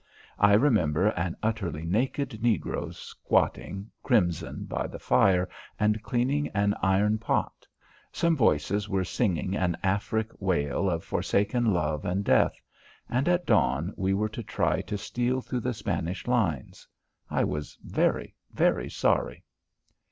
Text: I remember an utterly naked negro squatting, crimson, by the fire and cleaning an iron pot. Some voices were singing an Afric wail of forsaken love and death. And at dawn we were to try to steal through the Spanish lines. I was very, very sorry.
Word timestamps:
I 0.39 0.53
remember 0.53 1.09
an 1.09 1.35
utterly 1.43 1.85
naked 1.85 2.39
negro 2.41 2.91
squatting, 2.91 3.91
crimson, 4.01 4.65
by 4.65 4.87
the 4.87 4.97
fire 4.97 5.47
and 5.79 6.01
cleaning 6.01 6.47
an 6.55 6.73
iron 6.81 7.19
pot. 7.19 7.67
Some 8.11 8.35
voices 8.35 8.89
were 8.89 9.03
singing 9.03 9.55
an 9.55 9.77
Afric 9.83 10.31
wail 10.41 10.89
of 10.89 11.03
forsaken 11.03 11.71
love 11.71 12.03
and 12.03 12.23
death. 12.23 12.59
And 13.09 13.29
at 13.29 13.45
dawn 13.45 13.93
we 13.95 14.15
were 14.15 14.29
to 14.29 14.41
try 14.41 14.81
to 14.81 14.97
steal 14.97 15.39
through 15.39 15.59
the 15.59 15.71
Spanish 15.75 16.25
lines. 16.25 16.87
I 17.29 17.43
was 17.43 17.77
very, 17.83 18.33
very 18.51 18.89
sorry. 18.89 19.43